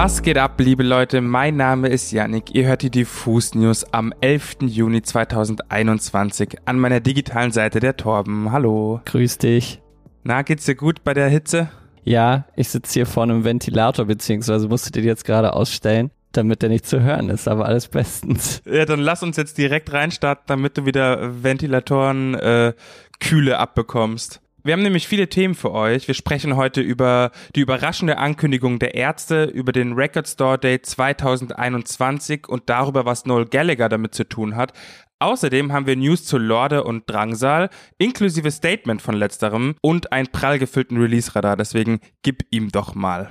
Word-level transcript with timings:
Was 0.00 0.22
geht 0.22 0.38
ab, 0.38 0.60
liebe 0.60 0.84
Leute? 0.84 1.20
Mein 1.20 1.56
Name 1.56 1.88
ist 1.88 2.12
Yannick. 2.12 2.54
Ihr 2.54 2.68
hört 2.68 2.82
die 2.82 2.90
Diffus 2.90 3.56
News 3.56 3.84
am 3.92 4.14
11. 4.20 4.58
Juni 4.60 5.02
2021 5.02 6.56
an 6.66 6.78
meiner 6.78 7.00
digitalen 7.00 7.50
Seite 7.50 7.80
der 7.80 7.96
Torben. 7.96 8.52
Hallo. 8.52 9.00
Grüß 9.06 9.38
dich. 9.38 9.82
Na, 10.22 10.42
geht's 10.42 10.66
dir 10.66 10.76
gut 10.76 11.02
bei 11.02 11.14
der 11.14 11.28
Hitze? 11.28 11.70
Ja, 12.04 12.44
ich 12.54 12.68
sitze 12.68 12.92
hier 12.92 13.06
vor 13.06 13.24
einem 13.24 13.42
Ventilator, 13.42 14.04
beziehungsweise 14.04 14.68
musste 14.68 14.92
den 14.92 15.02
jetzt 15.02 15.24
gerade 15.24 15.52
ausstellen, 15.52 16.12
damit 16.30 16.62
der 16.62 16.68
nicht 16.68 16.86
zu 16.86 17.00
hören 17.02 17.28
ist, 17.28 17.48
aber 17.48 17.66
alles 17.66 17.88
bestens. 17.88 18.62
Ja, 18.66 18.84
dann 18.84 19.00
lass 19.00 19.24
uns 19.24 19.36
jetzt 19.36 19.58
direkt 19.58 19.92
reinstarten, 19.92 20.44
damit 20.46 20.78
du 20.78 20.86
wieder 20.86 21.42
Ventilatoren 21.42 22.34
äh, 22.34 22.72
Kühle 23.18 23.58
abbekommst. 23.58 24.42
Wir 24.68 24.74
haben 24.74 24.82
nämlich 24.82 25.08
viele 25.08 25.30
Themen 25.30 25.54
für 25.54 25.72
euch. 25.72 26.08
Wir 26.08 26.14
sprechen 26.14 26.54
heute 26.54 26.82
über 26.82 27.30
die 27.56 27.60
überraschende 27.60 28.18
Ankündigung 28.18 28.78
der 28.78 28.94
Ärzte, 28.94 29.44
über 29.44 29.72
den 29.72 29.94
Record 29.94 30.28
Store 30.28 30.58
Day 30.58 30.82
2021 30.82 32.46
und 32.50 32.64
darüber, 32.68 33.06
was 33.06 33.24
Noel 33.24 33.46
Gallagher 33.46 33.88
damit 33.88 34.14
zu 34.14 34.28
tun 34.28 34.56
hat. 34.56 34.74
Außerdem 35.20 35.72
haben 35.72 35.86
wir 35.86 35.96
News 35.96 36.26
zu 36.26 36.36
Lorde 36.36 36.84
und 36.84 37.08
Drangsal, 37.08 37.70
inklusive 37.96 38.50
Statement 38.50 39.00
von 39.00 39.14
letzterem 39.14 39.74
und 39.80 40.12
einen 40.12 40.28
prall 40.28 40.58
gefüllten 40.58 40.98
Release-Radar. 40.98 41.56
Deswegen 41.56 42.00
gib 42.20 42.44
ihm 42.50 42.68
doch 42.70 42.94
mal. 42.94 43.30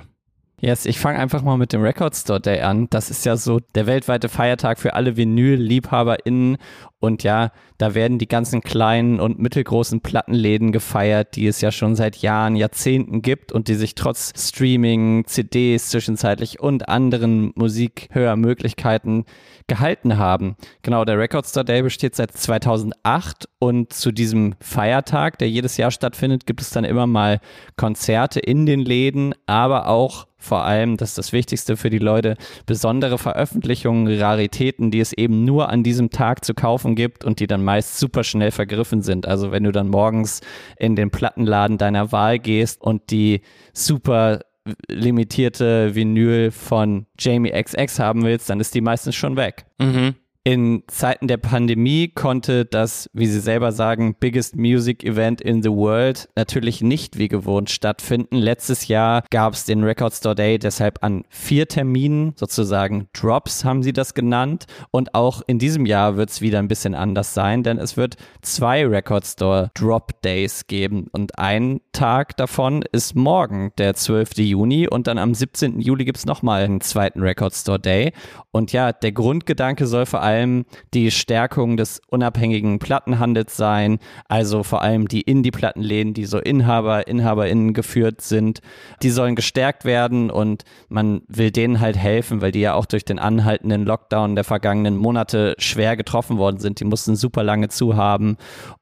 Yes, 0.60 0.86
ich 0.86 0.98
fange 0.98 1.20
einfach 1.20 1.42
mal 1.42 1.56
mit 1.56 1.72
dem 1.72 1.82
Record 1.82 2.16
Store 2.16 2.40
Day 2.40 2.62
an. 2.62 2.88
Das 2.90 3.10
ist 3.10 3.24
ja 3.24 3.36
so 3.36 3.60
der 3.76 3.86
weltweite 3.86 4.28
Feiertag 4.28 4.80
für 4.80 4.94
alle 4.94 5.16
Vinyl-LiebhaberInnen. 5.16 6.56
Und 7.00 7.22
ja, 7.22 7.52
da 7.78 7.94
werden 7.94 8.18
die 8.18 8.26
ganzen 8.26 8.60
kleinen 8.60 9.20
und 9.20 9.38
mittelgroßen 9.38 10.00
Plattenläden 10.00 10.72
gefeiert, 10.72 11.36
die 11.36 11.46
es 11.46 11.60
ja 11.60 11.70
schon 11.70 11.94
seit 11.94 12.16
Jahren, 12.16 12.56
Jahrzehnten 12.56 13.22
gibt 13.22 13.52
und 13.52 13.68
die 13.68 13.74
sich 13.74 13.94
trotz 13.94 14.32
Streaming, 14.36 15.24
CDs 15.26 15.90
zwischenzeitlich 15.90 16.58
und 16.58 16.88
anderen 16.88 17.52
Musikhörmöglichkeiten 17.54 19.26
gehalten 19.68 20.18
haben. 20.18 20.56
Genau, 20.82 21.04
der 21.04 21.18
Record 21.18 21.46
Store 21.46 21.64
Day 21.64 21.82
besteht 21.82 22.16
seit 22.16 22.32
2008 22.32 23.48
und 23.60 23.92
zu 23.92 24.10
diesem 24.10 24.54
Feiertag, 24.60 25.38
der 25.38 25.48
jedes 25.48 25.76
Jahr 25.76 25.92
stattfindet, 25.92 26.46
gibt 26.46 26.60
es 26.60 26.70
dann 26.70 26.84
immer 26.84 27.06
mal 27.06 27.40
Konzerte 27.76 28.40
in 28.40 28.66
den 28.66 28.80
Läden, 28.80 29.34
aber 29.46 29.88
auch 29.88 30.26
vor 30.40 30.64
allem, 30.64 30.96
das 30.96 31.10
ist 31.10 31.18
das 31.18 31.32
Wichtigste 31.32 31.76
für 31.76 31.90
die 31.90 31.98
Leute, 31.98 32.36
besondere 32.64 33.18
Veröffentlichungen, 33.18 34.20
Raritäten, 34.20 34.92
die 34.92 35.00
es 35.00 35.12
eben 35.12 35.44
nur 35.44 35.68
an 35.68 35.82
diesem 35.82 36.10
Tag 36.10 36.44
zu 36.44 36.54
kaufen 36.54 36.87
gibt 36.94 37.24
und 37.24 37.40
die 37.40 37.46
dann 37.46 37.64
meist 37.64 37.98
super 37.98 38.24
schnell 38.24 38.50
vergriffen 38.50 39.02
sind. 39.02 39.26
Also 39.26 39.52
wenn 39.52 39.64
du 39.64 39.72
dann 39.72 39.88
morgens 39.88 40.40
in 40.76 40.96
den 40.96 41.10
Plattenladen 41.10 41.78
deiner 41.78 42.12
Wahl 42.12 42.38
gehst 42.38 42.82
und 42.82 43.10
die 43.10 43.42
super 43.72 44.40
limitierte 44.88 45.94
Vinyl 45.94 46.50
von 46.50 47.06
Jamie 47.18 47.50
XX 47.50 47.98
haben 47.98 48.24
willst, 48.24 48.50
dann 48.50 48.60
ist 48.60 48.74
die 48.74 48.80
meistens 48.80 49.14
schon 49.14 49.36
weg. 49.36 49.66
Mhm. 49.78 50.14
In 50.48 50.82
Zeiten 50.86 51.28
der 51.28 51.36
Pandemie 51.36 52.08
konnte 52.08 52.64
das, 52.64 53.10
wie 53.12 53.26
Sie 53.26 53.38
selber 53.40 53.70
sagen, 53.70 54.14
biggest 54.18 54.56
music 54.56 55.04
event 55.04 55.42
in 55.42 55.62
the 55.62 55.68
world 55.68 56.26
natürlich 56.36 56.80
nicht 56.80 57.18
wie 57.18 57.28
gewohnt 57.28 57.68
stattfinden. 57.68 58.36
Letztes 58.36 58.88
Jahr 58.88 59.24
gab 59.30 59.52
es 59.52 59.66
den 59.66 59.84
Record 59.84 60.14
Store 60.14 60.34
Day 60.34 60.58
deshalb 60.58 61.04
an 61.04 61.24
vier 61.28 61.68
Terminen, 61.68 62.32
sozusagen 62.34 63.08
Drops 63.12 63.62
haben 63.62 63.82
Sie 63.82 63.92
das 63.92 64.14
genannt. 64.14 64.64
Und 64.90 65.14
auch 65.14 65.42
in 65.46 65.58
diesem 65.58 65.84
Jahr 65.84 66.16
wird 66.16 66.30
es 66.30 66.40
wieder 66.40 66.60
ein 66.60 66.68
bisschen 66.68 66.94
anders 66.94 67.34
sein, 67.34 67.62
denn 67.62 67.76
es 67.76 67.98
wird 67.98 68.16
zwei 68.40 68.86
Record 68.86 69.26
Store 69.26 69.70
Drop 69.74 70.22
Days 70.22 70.66
geben. 70.66 71.08
Und 71.12 71.38
ein 71.38 71.82
Tag 71.92 72.38
davon 72.38 72.84
ist 72.90 73.14
morgen, 73.14 73.72
der 73.76 73.92
12. 73.92 74.38
Juni. 74.38 74.88
Und 74.88 75.08
dann 75.08 75.18
am 75.18 75.34
17. 75.34 75.78
Juli 75.78 76.06
gibt 76.06 76.16
es 76.16 76.24
nochmal 76.24 76.62
einen 76.62 76.80
zweiten 76.80 77.20
Record 77.20 77.54
Store 77.54 77.78
Day. 77.78 78.14
Und 78.50 78.72
ja, 78.72 78.92
der 78.92 79.12
Grundgedanke 79.12 79.86
soll 79.86 80.06
vor 80.06 80.22
allem 80.22 80.37
allem 80.38 80.64
die 80.94 81.10
Stärkung 81.10 81.76
des 81.76 82.00
unabhängigen 82.08 82.78
Plattenhandels 82.78 83.56
sein, 83.56 83.98
also 84.28 84.62
vor 84.62 84.82
allem 84.82 85.08
die 85.08 85.22
Indie-Plattenläden, 85.22 86.14
die 86.14 86.24
so 86.24 86.38
Inhaber, 86.38 87.08
InhaberInnen 87.08 87.74
geführt 87.74 88.20
sind, 88.20 88.60
die 89.02 89.10
sollen 89.10 89.34
gestärkt 89.34 89.84
werden 89.84 90.30
und 90.30 90.64
man 90.88 91.22
will 91.28 91.50
denen 91.50 91.80
halt 91.80 91.96
helfen, 91.96 92.40
weil 92.40 92.52
die 92.52 92.60
ja 92.60 92.74
auch 92.74 92.86
durch 92.86 93.04
den 93.04 93.18
anhaltenden 93.18 93.84
Lockdown 93.84 94.34
der 94.34 94.44
vergangenen 94.44 94.96
Monate 94.96 95.54
schwer 95.58 95.96
getroffen 95.96 96.38
worden 96.38 96.58
sind. 96.58 96.80
Die 96.80 96.84
mussten 96.84 97.16
super 97.16 97.42
lange 97.42 97.68
zuhaben 97.68 98.36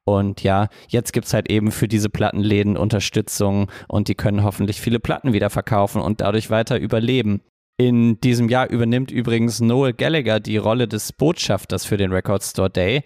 und 0.05 0.43
ja, 0.43 0.69
jetzt 0.89 1.13
gibt 1.13 1.27
es 1.27 1.35
halt 1.35 1.51
eben 1.51 1.73
für 1.73 1.89
diese 1.89 2.11
Plattenläden 2.11 2.77
Unterstützung 2.77 3.71
und 3.89 4.09
die 4.09 4.15
können 4.15 4.45
hoffentlich 4.45 4.81
viele 4.81 5.01
Platten 5.01 5.33
wieder 5.33 5.51
verkaufen 5.51 6.01
und 6.01 6.21
dadurch 6.21 6.51
weiter 6.51 6.79
überleben. 6.79 7.41
In 7.79 8.19
diesem 8.23 8.49
Jahr 8.49 8.71
übernimmt 8.71 9.11
übrigens 9.11 9.61
Noel 9.61 9.93
Gallagher 9.93 10.41
die 10.41 10.57
Rolle 10.57 10.89
des 10.89 11.13
Botschafters 11.13 11.85
für 11.85 11.99
den 11.99 12.11
Record 12.11 12.43
Store 12.43 12.71
Day. 12.71 13.03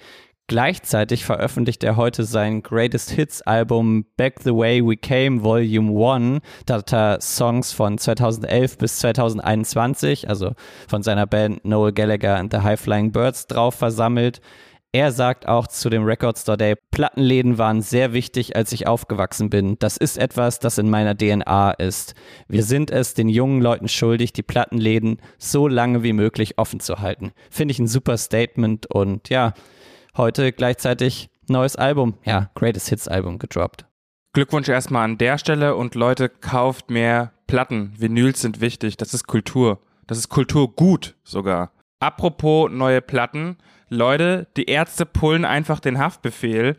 Gleichzeitig 0.46 1.24
veröffentlicht 1.24 1.82
er 1.82 1.96
heute 1.96 2.22
sein 2.22 2.62
Greatest 2.62 3.10
Hits 3.10 3.42
Album 3.42 4.04
Back 4.16 4.38
the 4.44 4.50
Way 4.50 4.86
We 4.86 4.96
Came 4.96 5.42
Volume 5.42 5.90
1. 5.92 6.40
Da 6.66 6.74
hat 6.74 6.92
er 6.92 7.20
Songs 7.20 7.72
von 7.72 7.98
2011 7.98 8.78
bis 8.78 9.00
2021, 9.00 10.28
also 10.28 10.52
von 10.86 11.02
seiner 11.02 11.26
Band 11.26 11.64
Noel 11.64 11.92
Gallagher 11.92 12.36
and 12.36 12.52
the 12.52 12.60
High 12.60 12.80
Flying 12.80 13.10
Birds 13.10 13.48
drauf 13.48 13.74
versammelt. 13.74 14.40
Er 14.92 15.12
sagt 15.12 15.46
auch 15.46 15.68
zu 15.68 15.88
dem 15.88 16.02
Record 16.02 16.36
Store 16.36 16.58
Day, 16.58 16.74
Plattenläden 16.90 17.58
waren 17.58 17.80
sehr 17.80 18.12
wichtig, 18.12 18.56
als 18.56 18.72
ich 18.72 18.88
aufgewachsen 18.88 19.48
bin. 19.48 19.78
Das 19.78 19.96
ist 19.96 20.18
etwas, 20.18 20.58
das 20.58 20.78
in 20.78 20.90
meiner 20.90 21.16
DNA 21.16 21.70
ist. 21.72 22.14
Wir 22.48 22.64
sind 22.64 22.90
es 22.90 23.14
den 23.14 23.28
jungen 23.28 23.62
Leuten 23.62 23.86
schuldig, 23.86 24.32
die 24.32 24.42
Plattenläden 24.42 25.22
so 25.38 25.68
lange 25.68 26.02
wie 26.02 26.12
möglich 26.12 26.58
offen 26.58 26.80
zu 26.80 26.98
halten. 26.98 27.30
Finde 27.50 27.70
ich 27.70 27.78
ein 27.78 27.86
super 27.86 28.16
Statement 28.16 28.86
und 28.86 29.28
ja, 29.28 29.54
heute 30.16 30.50
gleichzeitig 30.50 31.30
neues 31.46 31.76
Album, 31.76 32.14
ja, 32.24 32.50
Greatest 32.56 32.88
Hits 32.88 33.06
Album 33.06 33.38
gedroppt. 33.38 33.86
Glückwunsch 34.32 34.68
erstmal 34.68 35.04
an 35.04 35.18
der 35.18 35.38
Stelle 35.38 35.76
und 35.76 35.94
Leute, 35.94 36.28
kauft 36.28 36.90
mehr 36.90 37.32
Platten. 37.46 37.92
Vinyls 37.96 38.40
sind 38.40 38.60
wichtig. 38.60 38.96
Das 38.96 39.14
ist 39.14 39.28
Kultur. 39.28 39.80
Das 40.08 40.18
ist 40.18 40.30
Kulturgut 40.30 41.14
sogar. 41.22 41.70
Apropos 42.00 42.70
neue 42.72 43.02
Platten. 43.02 43.56
Leute, 43.90 44.46
die 44.56 44.66
Ärzte 44.66 45.04
pullen 45.04 45.44
einfach 45.44 45.80
den 45.80 45.98
Haftbefehl 45.98 46.76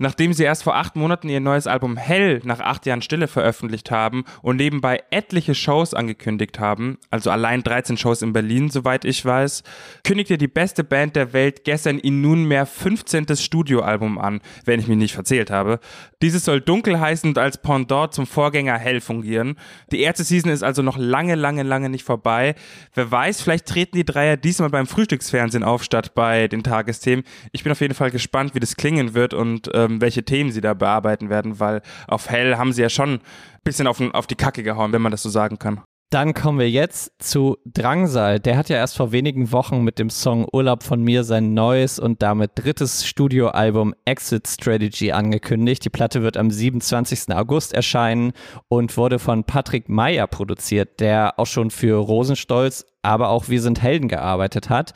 nachdem 0.00 0.32
sie 0.32 0.44
erst 0.44 0.62
vor 0.62 0.76
acht 0.76 0.96
Monaten 0.96 1.28
ihr 1.28 1.40
neues 1.40 1.66
Album 1.66 1.98
Hell 1.98 2.40
nach 2.42 2.60
acht 2.60 2.86
Jahren 2.86 3.02
Stille 3.02 3.28
veröffentlicht 3.28 3.90
haben 3.90 4.24
und 4.40 4.56
nebenbei 4.56 5.02
etliche 5.10 5.54
Shows 5.54 5.92
angekündigt 5.92 6.58
haben, 6.58 6.96
also 7.10 7.30
allein 7.30 7.62
13 7.62 7.98
Shows 7.98 8.22
in 8.22 8.32
Berlin, 8.32 8.70
soweit 8.70 9.04
ich 9.04 9.22
weiß, 9.22 9.62
kündigte 10.02 10.38
die 10.38 10.48
beste 10.48 10.84
Band 10.84 11.16
der 11.16 11.34
Welt 11.34 11.64
gestern 11.64 11.98
ihr 11.98 12.12
nunmehr 12.12 12.64
15. 12.64 13.36
Studioalbum 13.36 14.18
an, 14.18 14.40
wenn 14.64 14.80
ich 14.80 14.88
mich 14.88 14.96
nicht 14.96 15.14
verzählt 15.14 15.50
habe. 15.50 15.80
Dieses 16.22 16.46
soll 16.46 16.62
dunkel 16.62 16.98
heißend 16.98 17.36
als 17.36 17.58
Pendant 17.58 18.14
zum 18.14 18.26
Vorgänger 18.26 18.78
Hell 18.78 19.02
fungieren. 19.02 19.56
Die 19.92 20.00
erste 20.00 20.24
Season 20.24 20.50
ist 20.50 20.62
also 20.62 20.80
noch 20.80 20.96
lange, 20.96 21.34
lange, 21.34 21.62
lange 21.62 21.90
nicht 21.90 22.04
vorbei. 22.04 22.54
Wer 22.94 23.10
weiß, 23.10 23.42
vielleicht 23.42 23.66
treten 23.66 23.96
die 23.96 24.04
Dreier 24.06 24.38
diesmal 24.38 24.70
beim 24.70 24.86
Frühstücksfernsehen 24.86 25.62
auf 25.62 25.84
statt 25.84 26.14
bei 26.14 26.48
den 26.48 26.62
Tagesthemen. 26.62 27.24
Ich 27.52 27.64
bin 27.64 27.72
auf 27.72 27.80
jeden 27.82 27.94
Fall 27.94 28.10
gespannt, 28.10 28.54
wie 28.54 28.60
das 28.60 28.76
klingen 28.76 29.12
wird 29.12 29.34
und 29.34 29.70
ähm, 29.74 29.89
ähm, 29.90 30.00
welche 30.00 30.24
Themen 30.24 30.52
sie 30.52 30.60
da 30.60 30.74
bearbeiten 30.74 31.28
werden, 31.28 31.60
weil 31.60 31.82
auf 32.06 32.30
Hell 32.30 32.56
haben 32.56 32.72
sie 32.72 32.82
ja 32.82 32.88
schon 32.88 33.14
ein 33.14 33.20
bisschen 33.64 33.86
auf, 33.86 34.00
auf 34.12 34.26
die 34.26 34.36
Kacke 34.36 34.62
gehauen, 34.62 34.92
wenn 34.92 35.02
man 35.02 35.12
das 35.12 35.22
so 35.22 35.28
sagen 35.28 35.58
kann. 35.58 35.82
Dann 36.12 36.34
kommen 36.34 36.58
wir 36.58 36.68
jetzt 36.68 37.12
zu 37.22 37.56
Drangsal. 37.64 38.40
Der 38.40 38.56
hat 38.56 38.68
ja 38.68 38.76
erst 38.76 38.96
vor 38.96 39.12
wenigen 39.12 39.52
Wochen 39.52 39.84
mit 39.84 40.00
dem 40.00 40.10
Song 40.10 40.44
Urlaub 40.52 40.82
von 40.82 41.04
mir 41.04 41.22
sein 41.22 41.54
neues 41.54 42.00
und 42.00 42.20
damit 42.20 42.50
drittes 42.56 43.06
Studioalbum 43.06 43.94
Exit 44.06 44.48
Strategy 44.48 45.12
angekündigt. 45.12 45.84
Die 45.84 45.90
Platte 45.90 46.22
wird 46.22 46.36
am 46.36 46.50
27. 46.50 47.32
August 47.32 47.74
erscheinen 47.74 48.32
und 48.66 48.96
wurde 48.96 49.20
von 49.20 49.44
Patrick 49.44 49.88
Meyer 49.88 50.26
produziert, 50.26 50.98
der 50.98 51.38
auch 51.38 51.46
schon 51.46 51.70
für 51.70 51.94
Rosenstolz, 51.98 52.86
aber 53.02 53.28
auch 53.28 53.48
Wir 53.48 53.62
sind 53.62 53.80
Helden 53.80 54.08
gearbeitet 54.08 54.68
hat. 54.68 54.94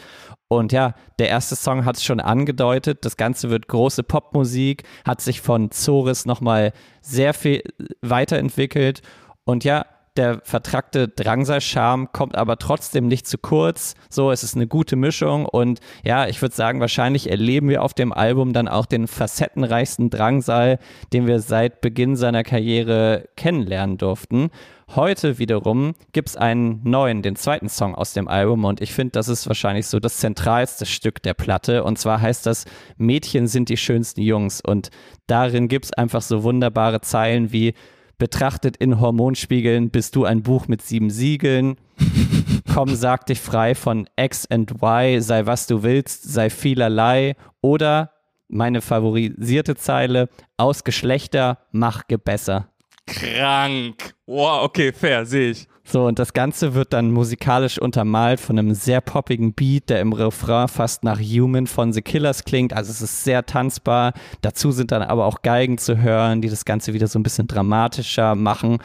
Und 0.48 0.72
ja, 0.72 0.94
der 1.18 1.28
erste 1.28 1.56
Song 1.56 1.84
hat 1.84 1.96
es 1.96 2.04
schon 2.04 2.20
angedeutet. 2.20 3.04
Das 3.04 3.16
Ganze 3.16 3.50
wird 3.50 3.68
große 3.68 4.02
Popmusik, 4.02 4.84
hat 5.04 5.20
sich 5.20 5.40
von 5.40 5.70
Zoris 5.70 6.26
nochmal 6.26 6.72
sehr 7.00 7.34
viel 7.34 7.62
weiterentwickelt. 8.02 9.02
Und 9.44 9.64
ja, 9.64 9.86
der 10.16 10.40
vertrackte 10.44 11.08
Drangsal-Charme 11.08 12.12
kommt 12.12 12.36
aber 12.36 12.58
trotzdem 12.58 13.08
nicht 13.08 13.26
zu 13.26 13.36
kurz. 13.36 13.94
So, 14.08 14.30
es 14.30 14.44
ist 14.44 14.54
eine 14.54 14.66
gute 14.66 14.94
Mischung 14.96 15.44
und 15.46 15.80
ja, 16.04 16.28
ich 16.28 16.40
würde 16.40 16.54
sagen, 16.54 16.80
wahrscheinlich 16.80 17.30
erleben 17.30 17.68
wir 17.68 17.82
auf 17.82 17.94
dem 17.94 18.12
Album 18.12 18.52
dann 18.52 18.68
auch 18.68 18.86
den 18.86 19.08
facettenreichsten 19.08 20.10
Drangsal, 20.10 20.78
den 21.12 21.26
wir 21.26 21.40
seit 21.40 21.80
Beginn 21.80 22.14
seiner 22.16 22.44
Karriere 22.44 23.28
kennenlernen 23.36 23.98
durften. 23.98 24.50
Heute 24.94 25.38
wiederum 25.38 25.94
gibt 26.12 26.28
es 26.28 26.36
einen 26.36 26.80
neuen, 26.84 27.22
den 27.22 27.36
zweiten 27.36 27.68
Song 27.68 27.94
aus 27.94 28.12
dem 28.12 28.28
Album 28.28 28.64
und 28.64 28.80
ich 28.80 28.92
finde, 28.92 29.12
das 29.12 29.28
ist 29.28 29.48
wahrscheinlich 29.48 29.86
so 29.86 29.98
das 29.98 30.18
zentralste 30.18 30.86
Stück 30.86 31.22
der 31.22 31.34
Platte 31.34 31.82
und 31.82 31.98
zwar 31.98 32.20
heißt 32.20 32.46
das 32.46 32.66
Mädchen 32.98 33.46
sind 33.48 33.70
die 33.70 33.78
schönsten 33.78 34.20
Jungs 34.20 34.60
und 34.60 34.90
darin 35.26 35.68
gibt 35.68 35.86
es 35.86 35.92
einfach 35.94 36.22
so 36.22 36.42
wunderbare 36.42 37.00
Zeilen 37.00 37.50
wie 37.50 37.74
Betrachtet 38.18 38.76
in 38.76 39.00
Hormonspiegeln 39.00 39.90
bist 39.90 40.16
du 40.16 40.24
ein 40.24 40.42
Buch 40.42 40.68
mit 40.68 40.82
sieben 40.82 41.10
Siegeln. 41.10 41.76
Komm, 42.72 42.94
sag 42.94 43.26
dich 43.26 43.40
frei 43.40 43.74
von 43.74 44.08
X 44.16 44.46
and 44.50 44.82
Y, 44.82 45.20
sei 45.20 45.46
was 45.46 45.66
du 45.66 45.82
willst, 45.82 46.22
sei 46.24 46.50
vielerlei. 46.50 47.36
Oder 47.60 48.12
meine 48.48 48.80
favorisierte 48.80 49.74
Zeile, 49.74 50.28
aus 50.56 50.84
Geschlechter 50.84 51.58
mach 51.72 52.06
Gebesser. 52.06 52.68
Krank. 53.06 54.14
Wow, 54.26 54.64
okay, 54.64 54.92
fair, 54.92 55.26
sehe 55.26 55.50
ich. 55.50 55.68
So, 55.86 56.06
und 56.06 56.18
das 56.18 56.32
Ganze 56.32 56.74
wird 56.74 56.94
dann 56.94 57.10
musikalisch 57.10 57.78
untermalt 57.78 58.40
von 58.40 58.58
einem 58.58 58.74
sehr 58.74 59.02
poppigen 59.02 59.52
Beat, 59.52 59.90
der 59.90 60.00
im 60.00 60.14
Refrain 60.14 60.66
fast 60.66 61.04
nach 61.04 61.20
Human 61.20 61.66
von 61.66 61.92
The 61.92 62.00
Killers 62.00 62.44
klingt. 62.44 62.72
Also 62.72 62.90
es 62.90 63.02
ist 63.02 63.22
sehr 63.24 63.44
tanzbar. 63.44 64.14
Dazu 64.40 64.72
sind 64.72 64.92
dann 64.92 65.02
aber 65.02 65.26
auch 65.26 65.42
Geigen 65.42 65.76
zu 65.76 65.98
hören, 65.98 66.40
die 66.40 66.48
das 66.48 66.64
Ganze 66.64 66.94
wieder 66.94 67.06
so 67.06 67.18
ein 67.18 67.22
bisschen 67.22 67.46
dramatischer 67.46 68.34
machen. 68.34 68.78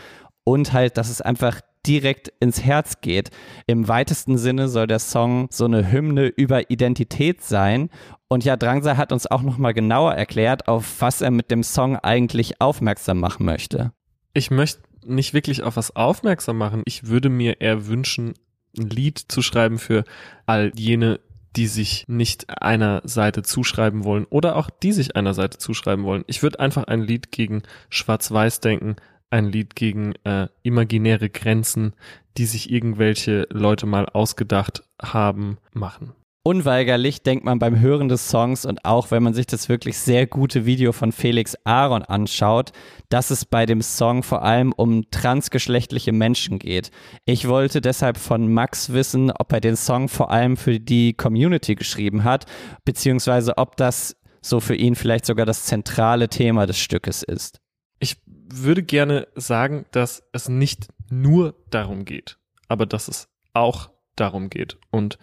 Und 0.44 0.74
halt, 0.74 0.98
dass 0.98 1.10
es 1.10 1.22
einfach 1.22 1.62
direkt 1.88 2.34
ins 2.40 2.64
Herz 2.64 3.00
geht. 3.00 3.32
Im 3.66 3.88
weitesten 3.88 4.38
Sinne 4.38 4.68
soll 4.68 4.88
der 4.88 5.00
Song 5.00 5.48
so 5.50 5.66
eine 5.66 5.92
Hymne 5.92 6.28
über 6.28 6.70
Identität 6.70 7.42
sein. 7.42 7.90
Und 8.28 8.44
ja, 8.44 8.58
Drangsal 8.58 8.98
hat 8.98 9.14
uns 9.14 9.26
auch 9.26 9.42
nochmal 9.42 9.74
genauer 9.74 10.14
erklärt, 10.16 10.68
auf 10.68 11.00
was 11.00 11.22
er 11.22 11.32
mit 11.32 11.50
dem 11.50 11.64
Song 11.64 11.96
eigentlich 11.96 12.60
aufmerksam 12.60 13.20
machen 13.20 13.46
möchte. 13.46 13.92
Ich 14.34 14.52
möchte 14.52 14.82
nicht 15.10 15.34
wirklich 15.34 15.64
auf 15.64 15.78
was 15.78 15.96
aufmerksam 15.96 16.58
machen. 16.58 16.84
Ich 16.86 17.08
würde 17.08 17.30
mir 17.30 17.62
eher 17.62 17.88
wünschen, 17.88 18.34
ein 18.78 18.90
Lied 18.90 19.18
zu 19.18 19.42
schreiben 19.42 19.80
für 19.80 20.04
all 20.46 20.72
jene, 20.76 21.20
die 21.56 21.68
sich 21.68 22.06
nicht 22.08 22.62
einer 22.62 23.02
Seite 23.06 23.42
zuschreiben 23.42 24.04
wollen 24.04 24.26
oder 24.30 24.56
auch 24.56 24.70
die 24.70 24.92
sich 24.92 25.16
einer 25.16 25.34
Seite 25.34 25.58
zuschreiben 25.58 26.06
wollen. 26.06 26.24
Ich 26.28 26.44
würde 26.44 26.60
einfach 26.60 26.84
ein 26.84 27.02
Lied 27.02 27.32
gegen 27.32 27.64
Schwarz-Weiß 27.90 28.60
denken, 28.60 28.98
ein 29.32 29.46
Lied 29.46 29.76
gegen 29.76 30.14
äh, 30.24 30.48
imaginäre 30.64 31.30
Grenzen, 31.30 31.94
die 32.38 32.46
sich 32.46 32.72
irgendwelche 32.72 33.48
Leute 33.52 33.86
mal 33.86 34.06
ausgedacht 34.06 34.84
haben, 35.02 35.58
machen. 35.74 36.14
Unweigerlich 36.44 37.22
denkt 37.22 37.44
man 37.44 37.60
beim 37.60 37.82
Hören 37.82 38.08
des 38.08 38.30
Songs 38.30 38.66
und 38.66 38.86
auch 38.86 39.12
wenn 39.12 39.22
man 39.22 39.34
sich 39.34 39.46
das 39.46 39.68
wirklich 39.68 39.98
sehr 39.98 40.26
gute 40.26 40.66
Video 40.66 40.94
von 40.94 41.12
Felix 41.12 41.58
Aaron 41.66 42.02
anschaut, 42.02 42.72
dass 43.10 43.30
es 43.30 43.44
bei 43.44 43.66
dem 43.66 43.82
Song 43.82 44.24
vor 44.24 44.42
allem 44.42 44.72
um 44.72 45.12
transgeschlechtliche 45.12 46.14
Menschen 46.14 46.58
geht. 46.58 46.92
Ich 47.26 47.50
wollte 47.50 47.82
deshalb 47.82 48.18
von 48.18 48.52
Max 48.54 48.94
wissen, 48.94 49.32
ob 49.32 49.52
er 49.52 49.60
den 49.60 49.76
Song 49.76 50.08
vor 50.08 50.32
allem 50.32 50.56
für 50.56 50.80
die 50.80 51.14
Community 51.14 51.76
geschrieben 51.76 52.24
hat, 52.24 52.46
beziehungsweise 52.86 53.58
ob 53.58 53.76
das 53.76 54.16
so 54.42 54.62
für 54.62 54.76
ihn 54.76 54.96
vielleicht 54.96 55.26
sogar 55.26 55.46
das 55.46 55.66
zentrale 55.66 56.30
Thema 56.30 56.66
des 56.66 56.80
Stückes 56.80 57.22
ist. 57.22 57.60
Ich 58.00 58.16
würde 58.26 58.82
gerne 58.82 59.28
sagen, 59.36 59.86
dass 59.92 60.24
es 60.32 60.48
nicht 60.48 60.88
nur 61.10 61.56
darum 61.70 62.06
geht, 62.06 62.38
aber 62.70 62.86
dass 62.86 63.10
es 63.10 63.28
auch 63.54 63.90
darum 64.16 64.50
geht 64.50 64.78
und 64.90 65.18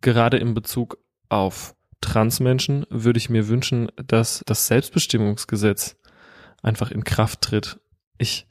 gerade 0.00 0.38
in 0.38 0.54
Bezug 0.54 0.98
auf 1.28 1.74
Transmenschen 2.00 2.86
würde 2.88 3.18
ich 3.18 3.30
mir 3.30 3.48
wünschen, 3.48 3.90
dass 4.06 4.42
das 4.46 4.66
Selbstbestimmungsgesetz 4.66 5.96
einfach 6.62 6.90
in 6.90 7.04
Kraft 7.04 7.42
tritt. 7.42 7.78
Ich 8.18 8.46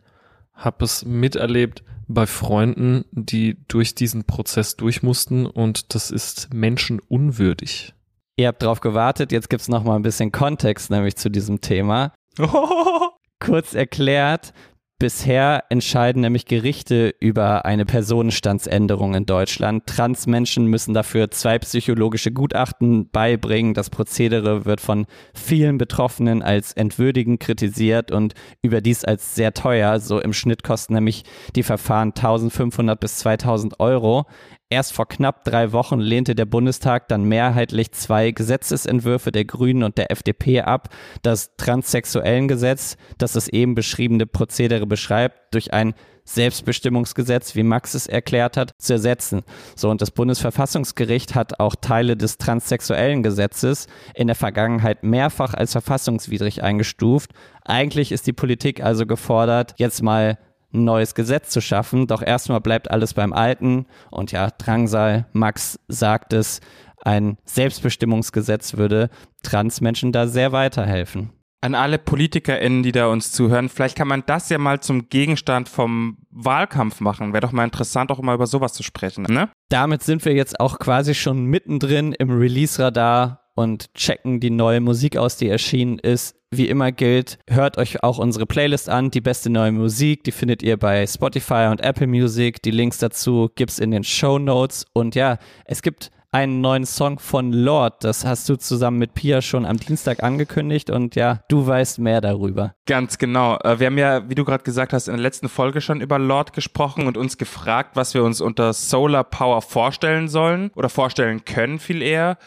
habe 0.53 0.85
es 0.85 1.05
miterlebt 1.05 1.83
bei 2.07 2.25
Freunden, 2.25 3.05
die 3.11 3.57
durch 3.67 3.95
diesen 3.95 4.23
Prozess 4.25 4.75
durch 4.75 5.03
mussten 5.03 5.45
und 5.45 5.93
das 5.93 6.11
ist 6.11 6.53
menschenunwürdig. 6.53 7.93
Ihr 8.35 8.47
habt 8.47 8.63
drauf 8.63 8.79
gewartet, 8.79 9.31
jetzt 9.31 9.49
gibt's 9.49 9.67
noch 9.67 9.83
mal 9.83 9.95
ein 9.95 10.01
bisschen 10.01 10.31
Kontext 10.31 10.89
nämlich 10.89 11.15
zu 11.17 11.29
diesem 11.29 11.61
Thema. 11.61 12.13
Kurz 13.39 13.73
erklärt, 13.73 14.53
Bisher 14.99 15.63
entscheiden 15.69 16.23
nämlich 16.23 16.43
Gerichte 16.43 17.15
über 17.21 17.63
eine 17.63 17.85
Personenstandsänderung 17.85 19.15
in 19.15 19.25
Deutschland. 19.25 19.85
Transmenschen 19.87 20.65
müssen 20.65 20.93
dafür 20.93 21.31
zwei 21.31 21.57
psychologische 21.57 22.33
Gutachten 22.33 23.09
beibringen. 23.09 23.73
Das 23.73 23.89
Prozedere 23.89 24.65
wird 24.65 24.81
von 24.81 25.05
vielen 25.33 25.77
Betroffenen 25.77 26.41
als 26.41 26.73
entwürdigend 26.73 27.39
kritisiert 27.39 28.11
und 28.11 28.33
überdies 28.61 29.05
als 29.05 29.35
sehr 29.35 29.53
teuer. 29.53 30.01
So 30.01 30.19
im 30.19 30.33
Schnitt 30.33 30.63
kosten 30.65 30.95
nämlich 30.95 31.23
die 31.55 31.63
Verfahren 31.63 32.09
1500 32.09 32.99
bis 32.99 33.19
2000 33.19 33.79
Euro. 33.79 34.25
Erst 34.71 34.93
vor 34.93 35.07
knapp 35.07 35.45
drei 35.45 35.71
Wochen 35.71 35.99
lehnte 35.99 36.35
der 36.35 36.45
Bundestag 36.45 37.07
dann 37.07 37.23
mehrheitlich 37.23 37.91
zwei 37.91 38.29
Gesetzesentwürfe 38.29 39.31
der 39.31 39.43
Grünen 39.43 39.81
und 39.81 39.97
der 39.97 40.11
FDP 40.11 40.61
ab, 40.61 40.89
das 41.23 41.55
Transsexuellengesetz, 41.57 42.95
das 43.17 43.33
das 43.33 43.47
eben 43.47 43.73
beschriebene 43.73 44.27
Prozedere 44.27 44.85
beschreibt, 44.85 45.55
durch 45.55 45.73
ein 45.73 45.95
Selbstbestimmungsgesetz, 46.23 47.55
wie 47.55 47.63
Max 47.63 47.95
es 47.95 48.05
erklärt 48.05 48.57
hat, 48.57 48.73
zu 48.77 48.93
ersetzen. 48.93 49.41
So, 49.75 49.89
und 49.89 50.03
das 50.03 50.11
Bundesverfassungsgericht 50.11 51.33
hat 51.33 51.59
auch 51.59 51.73
Teile 51.73 52.15
des 52.15 52.37
transsexuellen 52.37 53.23
Gesetzes 53.23 53.87
in 54.13 54.27
der 54.27 54.35
Vergangenheit 54.35 55.01
mehrfach 55.01 55.55
als 55.55 55.71
verfassungswidrig 55.71 56.61
eingestuft. 56.61 57.31
Eigentlich 57.65 58.11
ist 58.11 58.27
die 58.27 58.33
Politik 58.33 58.83
also 58.83 59.07
gefordert, 59.07 59.73
jetzt 59.77 60.03
mal 60.03 60.37
ein 60.73 60.83
neues 60.83 61.15
Gesetz 61.15 61.49
zu 61.49 61.61
schaffen. 61.61 62.07
Doch 62.07 62.21
erstmal 62.21 62.61
bleibt 62.61 62.91
alles 62.91 63.13
beim 63.13 63.33
Alten. 63.33 63.85
Und 64.11 64.31
ja, 64.31 64.49
Drangsal, 64.49 65.25
Max 65.33 65.79
sagt 65.87 66.33
es, 66.33 66.61
ein 67.01 67.37
Selbstbestimmungsgesetz 67.45 68.77
würde 68.77 69.09
Transmenschen 69.43 70.11
da 70.11 70.27
sehr 70.27 70.51
weiterhelfen. 70.51 71.31
An 71.61 71.75
alle 71.75 71.97
PolitikerInnen, 71.97 72.83
die 72.83 72.93
da 72.93 73.07
uns 73.07 73.33
zuhören, 73.33 73.67
vielleicht 73.67 73.97
kann 73.97 74.07
man 74.07 74.23
das 74.25 74.47
ja 74.49 74.57
mal 74.57 74.79
zum 74.79 75.09
Gegenstand 75.09 75.67
vom 75.67 76.17
Wahlkampf 76.29 77.01
machen. 77.01 77.33
Wäre 77.33 77.41
doch 77.41 77.51
mal 77.51 77.65
interessant, 77.65 78.11
auch 78.11 78.19
immer 78.19 78.33
über 78.33 78.47
sowas 78.47 78.71
zu 78.73 78.81
sprechen, 78.81 79.23
ne? 79.23 79.49
Damit 79.67 80.01
sind 80.01 80.23
wir 80.23 80.33
jetzt 80.33 80.59
auch 80.61 80.79
quasi 80.79 81.13
schon 81.13 81.45
mittendrin 81.45 82.13
im 82.13 82.29
Release-Radar 82.29 83.41
und 83.55 83.93
checken 83.93 84.39
die 84.39 84.51
neue 84.51 84.79
Musik 84.79 85.17
aus, 85.17 85.35
die 85.35 85.49
erschienen 85.49 85.99
ist. 85.99 86.38
Wie 86.51 86.67
immer 86.67 86.91
gilt, 86.91 87.37
hört 87.47 87.77
euch 87.77 88.01
auch 88.01 88.17
unsere 88.17 88.47
Playlist 88.47 88.89
an, 88.89 89.11
die 89.11 89.21
beste 89.21 89.51
neue 89.51 89.71
Musik, 89.71 90.23
die 90.23 90.31
findet 90.31 90.63
ihr 90.63 90.77
bei 90.77 91.05
Spotify 91.05 91.67
und 91.69 91.81
Apple 91.81 92.07
Music. 92.07 92.63
Die 92.63 92.71
Links 92.71 92.97
dazu 92.97 93.51
gibt's 93.53 93.77
in 93.77 93.91
den 93.91 94.03
Show 94.03 94.39
Notes. 94.39 94.87
Und 94.93 95.13
ja, 95.13 95.37
es 95.65 95.83
gibt 95.83 96.09
einen 96.31 96.59
neuen 96.59 96.87
Song 96.87 97.19
von 97.19 97.53
Lord. 97.53 98.03
Das 98.03 98.25
hast 98.25 98.49
du 98.49 98.55
zusammen 98.55 98.97
mit 98.97 99.13
Pia 99.13 99.43
schon 99.43 99.63
am 99.63 99.77
Dienstag 99.77 100.23
angekündigt 100.23 100.89
und 100.89 101.13
ja, 101.15 101.43
du 101.49 101.67
weißt 101.67 101.99
mehr 101.99 102.19
darüber. 102.19 102.73
Ganz 102.87 103.19
genau. 103.19 103.59
Äh, 103.59 103.79
wir 103.79 103.85
haben 103.85 103.99
ja, 103.99 104.27
wie 104.27 104.35
du 104.35 104.43
gerade 104.43 104.63
gesagt 104.63 104.91
hast, 104.91 105.07
in 105.07 105.13
der 105.13 105.21
letzten 105.21 105.49
Folge 105.49 105.81
schon 105.81 106.01
über 106.01 106.17
Lord 106.17 106.53
gesprochen 106.53 107.05
und 107.05 107.15
uns 107.15 107.37
gefragt, 107.37 107.91
was 107.95 108.15
wir 108.15 108.23
uns 108.23 108.41
unter 108.41 108.73
Solar 108.73 109.23
Power 109.23 109.61
vorstellen 109.61 110.27
sollen 110.27 110.71
oder 110.75 110.89
vorstellen 110.89 111.45
können 111.45 111.77
viel 111.77 112.01
eher. 112.01 112.39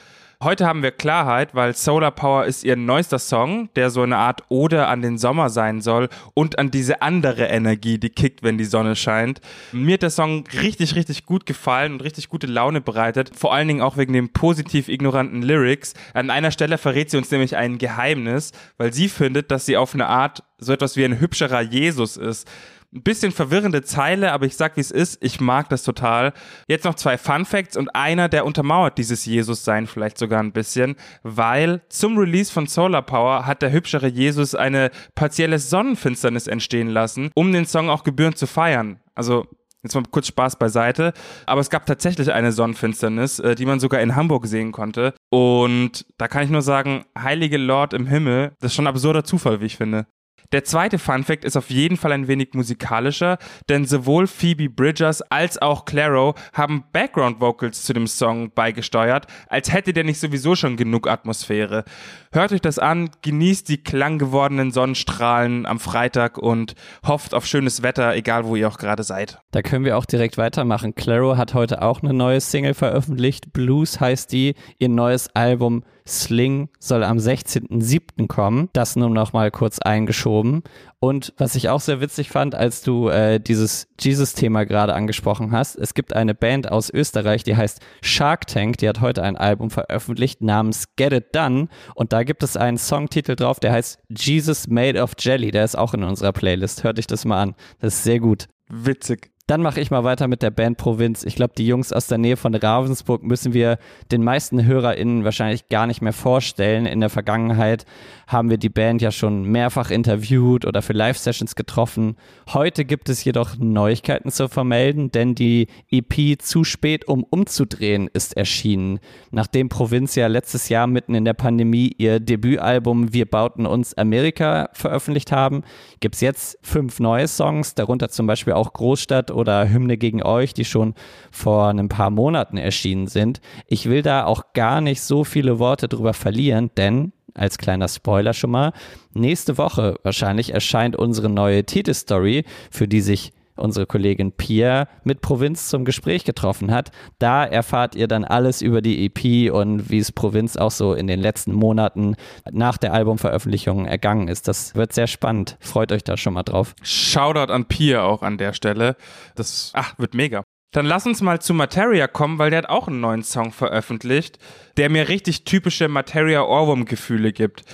Heute 0.43 0.67
haben 0.67 0.83
wir 0.83 0.91
Klarheit, 0.91 1.55
weil 1.55 1.77
Solar 1.77 2.11
Power 2.11 2.47
ist 2.47 2.65
ihr 2.65 2.75
neuester 2.75 3.21
Song, 3.21 3.69
der 3.77 3.91
so 3.91 4.03
eine 4.03 4.17
Art 4.17 4.43
Ode 4.49 4.89
an 4.89 5.01
den 5.01 5.17
Sommer 5.17 5.51
sein 5.51 5.81
soll 5.81 6.09
und 6.35 6.59
an 6.59 6.73
diese 6.73 7.01
andere 7.01 7.45
Energie, 7.45 7.97
die 7.99 8.11
kickt, 8.11 8.43
wenn 8.43 8.59
die 8.59 8.65
Sonne 8.65 8.97
scheint. 8.97 9.41
Mir 9.71 9.95
hat 9.95 10.03
der 10.03 10.11
Song 10.11 10.43
richtig, 10.61 10.97
richtig 10.97 11.27
gut 11.27 11.47
gefallen 11.47 11.93
und 11.93 12.03
richtig 12.03 12.29
gute 12.29 12.49
Laune 12.49 12.81
bereitet. 12.81 13.31
Vor 13.37 13.55
allen 13.55 13.69
Dingen 13.69 13.83
auch 13.83 13.97
wegen 13.97 14.15
den 14.15 14.33
positiv 14.33 14.89
ignoranten 14.89 15.43
Lyrics. 15.43 15.95
An 16.13 16.29
einer 16.29 16.51
Stelle 16.51 16.77
verrät 16.77 17.09
sie 17.09 17.19
uns 17.19 17.31
nämlich 17.31 17.55
ein 17.55 17.79
Geheimnis, 17.79 18.51
weil 18.79 18.93
sie 18.93 19.09
findet, 19.09 19.53
dass 19.53 19.65
sie 19.65 19.77
auf 19.77 19.95
eine 19.95 20.09
Art 20.09 20.43
so 20.59 20.73
etwas 20.73 20.97
wie 20.97 21.05
ein 21.05 21.21
hübscherer 21.21 21.61
Jesus 21.61 22.17
ist. 22.17 22.49
Ein 22.95 23.03
bisschen 23.03 23.33
verwirrende 23.33 23.83
Zeile, 23.83 24.33
aber 24.33 24.45
ich 24.45 24.55
sag, 24.55 24.77
wie 24.77 24.83
es 24.83 24.91
ist. 24.91 25.17
Ich 25.23 25.41
mag 25.41 25.71
das 25.71 25.83
total. 25.83 26.35
Jetzt 26.69 26.85
noch 26.85 26.95
zwei 26.95 27.17
Fun 27.17 27.47
Facts 27.47 27.77
und 27.77 27.95
einer, 27.95 28.29
der 28.29 28.45
untermauert 28.45 28.99
dieses 28.99 29.25
Jesus-Sein 29.25 29.87
vielleicht 29.87 30.19
sogar 30.19 30.43
ein 30.43 30.53
bisschen, 30.53 30.97
weil 31.23 31.81
zum 31.89 32.19
Release 32.19 32.53
von 32.53 32.67
Solar 32.67 33.01
Power 33.01 33.47
hat 33.47 33.63
der 33.63 33.73
hübschere 33.73 34.09
Jesus 34.09 34.55
eine 34.55 34.91
partielle 35.15 35.59
Sonnenfinsternis 35.59 36.47
entstehen 36.47 36.89
lassen, 36.89 37.31
um 37.35 37.51
den 37.51 37.65
Song 37.65 37.89
auch 37.89 38.05
gebührend 38.05 38.37
zu 38.37 38.47
feiern. 38.47 39.01
Also 39.15 39.47
Jetzt 39.83 39.97
mal 39.97 40.05
kurz 40.11 40.29
Spaß 40.29 40.57
beiseite. 40.57 41.13
Aber 41.45 41.61
es 41.61 41.69
gab 41.69 41.87
tatsächlich 41.87 42.33
eine 42.33 42.53
Sonnenfinsternis, 42.53 43.41
äh, 43.41 43.57
die 43.57 43.67
man 43.67 43.81
sogar 43.81 44.01
in 44.01 44.15
Hamburg 44.15 44.47
sehen 44.47 44.71
konnte. 44.71 45.13
Und 45.29 46.07
da 46.19 46.29
kann 46.29 46.45
ich 46.45 46.51
nur 46.51 46.63
sagen, 46.63 47.05
heilige 47.19 47.59
Lord 47.59 47.93
im 47.93 48.07
Himmel, 48.07 48.53
das 48.61 48.71
ist 48.71 48.77
schon 48.77 48.87
ein 48.87 48.93
absurder 48.93 49.25
Zufall, 49.25 49.61
wie 49.61 49.67
ich 49.67 49.77
finde. 49.77 50.07
Der 50.53 50.65
zweite 50.65 50.99
Fun 50.99 51.25
Fact 51.25 51.47
ist 51.47 51.57
auf 51.57 51.71
jeden 51.71 51.97
Fall 51.97 52.13
ein 52.13 52.29
wenig 52.29 52.51
musikalischer, 52.53 53.39
denn 53.71 53.87
sowohl 53.87 54.27
Phoebe 54.27 54.69
Bridgers 54.69 55.23
als 55.23 55.57
auch 55.57 55.87
Claro 55.87 56.35
haben 56.53 56.85
Background 56.93 57.41
Vocals 57.41 57.85
zu 57.85 57.95
dem 57.95 58.07
Song 58.07 58.53
beigesteuert, 58.53 59.27
als 59.49 59.73
hätte 59.73 59.95
der 59.95 60.05
nicht 60.05 60.21
sowieso 60.21 60.55
schon 60.55 60.77
genug 60.77 61.09
Atmosphäre. 61.09 61.85
Hört 62.33 62.53
euch 62.53 62.61
das 62.61 62.79
an, 62.79 63.09
genießt 63.23 63.67
die 63.67 63.83
klanggewordenen 63.83 64.73
Sonnenstrahlen 64.73 65.65
am 65.65 65.81
Freitag 65.81 66.37
und 66.37 66.75
hofft 67.07 67.33
auf 67.33 67.47
schönes 67.47 67.83
Wetter, 67.83 68.15
egal 68.15 68.45
wo 68.45 68.55
ihr 68.55 68.69
auch 68.69 68.79
gerade 68.79 69.05
seid. 69.05 69.39
Da 69.53 69.63
können 69.63 69.87
wir 69.87 69.97
auch 69.97 70.05
direkt 70.05 70.37
weitermachen. 70.37 70.95
Claro 70.95 71.39
hat 71.39 71.55
heute 71.55 71.81
auch 71.81 72.03
eine 72.03 72.13
neue 72.13 72.43
Single 72.43 72.75
veröffentlicht. 72.75 73.55
Blues 73.55 74.01
heißt 74.01 74.31
die. 74.33 74.55
Ihr 74.79 74.91
neues 74.91 75.35
Album 75.35 75.83
Sling 76.07 76.69
soll 76.79 77.05
am 77.05 77.19
16.07. 77.19 78.27
kommen. 78.27 78.69
Das 78.73 78.97
nur 78.97 79.11
noch 79.11 79.33
mal 79.33 79.51
kurz 79.51 79.79
eingeschoben. 79.79 80.63
Und 80.99 81.35
was 81.37 81.57
ich 81.57 81.69
auch 81.69 81.81
sehr 81.81 82.01
witzig 82.01 82.31
fand, 82.31 82.55
als 82.55 82.83
du 82.83 83.09
äh, 83.09 83.41
dieses 83.41 83.89
Jesus-Thema 84.01 84.65
gerade 84.65 84.95
angesprochen 84.95 85.51
hast, 85.51 85.75
es 85.75 85.95
gibt 85.95 86.15
eine 86.15 86.33
Band 86.33 86.71
aus 86.71 86.91
Österreich, 86.91 87.43
die 87.43 87.57
heißt 87.57 87.81
Shark 88.03 88.47
Tank, 88.47 88.79
die 88.79 88.89
hat 88.89 89.01
heute 89.01 89.25
ein 89.25 89.37
Album 89.37 89.71
veröffentlicht 89.71 90.43
namens 90.43 90.95
Get 90.95 91.13
It 91.13 91.35
Done 91.35 91.67
und 91.97 92.13
da 92.13 92.23
gibt 92.23 92.45
es 92.45 92.57
einen 92.57 92.79
Songtitel 92.79 93.35
drauf, 93.35 93.59
der 93.59 93.73
heißt 93.73 93.99
Jesus 94.17 94.69
Made 94.69 95.03
of 95.03 95.15
Jelly, 95.19 95.51
der 95.51 95.65
ist 95.65 95.77
auch 95.77 95.93
in 95.93 96.05
unserer 96.05 96.33
Playlist. 96.33 96.85
Hört 96.85 97.01
euch 97.01 97.09
das 97.09 97.25
mal 97.25 97.43
an, 97.43 97.55
das 97.81 97.95
ist 97.95 98.05
sehr 98.05 98.21
gut. 98.21 98.47
Witzig. 98.69 99.32
Dann 99.53 99.61
mache 99.61 99.83
ich 99.83 99.91
mal 99.91 100.03
weiter 100.03 100.29
mit 100.29 100.41
der 100.41 100.51
Band 100.51 100.79
Provinz. 100.79 101.25
Ich 101.25 101.37
glaube, 101.37 101.53
die 101.59 101.67
Jungs 101.67 101.93
aus 101.93 102.07
der 102.07 102.17
Nähe 102.17 102.39
von 102.39 102.55
Ravensburg 102.55 103.23
müssen 103.23 103.53
wir 103.53 103.77
den 104.11 104.25
meisten 104.25 104.65
HörerInnen 104.65 105.25
wahrscheinlich 105.25 105.69
gar 105.69 105.87
nicht 105.87 106.01
mehr 106.01 106.15
vorstellen. 106.15 106.87
In 106.87 107.01
der 107.01 107.11
Vergangenheit 107.11 107.85
haben 108.33 108.51
wir 108.51 108.57
die 108.57 108.69
Band 108.69 109.03
ja 109.03 109.13
schon 109.13 109.45
mehrfach 109.45 109.91
interviewt 109.91 110.65
oder 110.65 110.83
für 110.83 110.95
Live-Sessions 110.95 111.55
getroffen. 111.55 112.17
Heute 112.53 112.85
gibt 112.85 113.09
es 113.09 113.23
jedoch 113.25 113.57
Neuigkeiten 113.59 114.31
zu 114.31 114.49
vermelden, 114.49 115.13
denn 115.13 115.35
die 115.35 115.69
EP 115.91 116.41
Zu 116.41 116.65
spät, 116.65 117.07
um 117.07 117.25
umzudrehen 117.25 118.09
ist 118.13 118.37
erschienen. 118.37 119.01
Nachdem 119.31 119.69
Provinz 119.69 120.15
ja 120.15 120.27
letztes 120.27 120.69
Jahr 120.69 120.87
mitten 120.87 121.15
in 121.15 121.25
der 121.25 121.35
Pandemie 121.35 121.93
ihr 121.99 122.21
Debütalbum 122.21 123.13
Wir 123.13 123.27
bauten 123.27 123.67
uns 123.67 123.97
Amerika 123.97 124.71
veröffentlicht 124.73 125.31
haben, 125.31 125.63
gibt 126.01 126.15
es 126.15 126.21
jetzt 126.21 126.59
fünf 126.63 127.01
neue 127.01 127.29
Songs, 127.29 127.75
darunter 127.75 128.09
zum 128.09 128.27
Beispiel 128.27 128.55
auch 128.55 128.73
Großstadt 128.73 129.31
oder 129.31 129.69
Hymne 129.69 129.99
gegen 129.99 130.23
euch, 130.23 130.55
die 130.55 130.65
schon 130.65 130.95
vor 131.31 131.69
ein 131.69 131.89
paar 131.89 132.11
Monaten 132.11 132.57
erschienen 132.57 133.07
sind. 133.07 133.41
Ich 133.67 133.89
will 133.89 134.03
da 134.03 134.25
auch 134.25 134.53
gar 134.55 134.81
nicht 134.81 135.03
so 135.03 135.25
viele 135.25 135.59
Worte 135.59 135.89
drüber 135.89 136.15
verlieren, 136.15 136.71
denn 136.77 137.13
als 137.35 137.59
kleiner 137.59 137.89
Spoiler 137.89 138.35
schon 138.35 138.51
mal, 138.51 138.73
nächste 139.15 139.59
Woche 139.59 139.97
wahrscheinlich 140.03 140.53
erscheint 140.53 140.97
unsere 140.97 141.29
neue 141.29 141.65
Titelstory, 141.65 142.45
für 142.71 142.89
die 142.89 143.01
sich 143.01 143.33
unsere 143.57 143.87
Kollegin 143.87 144.33
Pia 144.33 144.89
mit 145.05 145.21
Provinz 145.21 145.69
zum 145.69 145.85
Gespräch 145.85 146.25
getroffen 146.25 146.71
hat. 146.71 146.91
Da 147.19 147.45
erfahrt 147.45 147.95
ihr 147.95 148.09
dann 148.09 148.25
alles 148.25 148.63
über 148.63 148.81
die 148.83 149.07
EP 149.07 149.53
und 149.53 149.91
wie 149.91 149.99
es 149.99 150.13
Provinz 150.13 150.57
auch 150.57 150.71
so 150.71 150.95
in 150.95 151.07
den 151.07 151.21
letzten 151.21 151.53
Monaten 151.53 152.17
nach 152.51 152.79
der 152.79 152.93
Albumveröffentlichung 152.93 153.87
ergangen 153.87 154.29
ist. 154.29 154.49
Das 154.49 154.75
wird 154.75 154.93
sehr 154.93 155.07
spannend. 155.07 155.57
Freut 155.61 155.93
euch 155.93 156.05
da 156.05 156.17
schon 156.17 156.35
mal 156.35 156.43
drauf. 156.43 156.75
Shoutout 156.83 157.53
an 157.53 157.67
Pia 157.67 158.03
auch 158.03 158.23
an 158.23 158.39
der 158.39 158.53
Stelle. 158.53 158.97
Das 159.35 159.73
ach, 159.75 159.99
wird 159.99 160.15
mega. 160.15 160.43
Dann 160.73 160.87
lass 160.87 161.07
uns 161.07 161.21
mal 161.21 161.41
zu 161.41 161.53
Materia 161.53 162.07
kommen, 162.07 162.39
weil 162.39 162.51
der 162.51 162.61
hat 162.61 162.69
auch 162.71 162.89
einen 162.89 163.01
neuen 163.01 163.23
Song 163.23 163.53
veröffentlicht, 163.53 164.39
der 164.79 164.89
mir 164.89 165.09
richtig 165.09 165.45
typische 165.45 165.87
Materia 165.87 166.43
Ohrwurm-Gefühle 166.43 167.33
gibt. 167.33 167.65